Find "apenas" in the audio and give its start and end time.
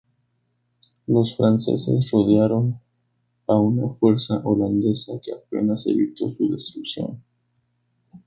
5.31-5.85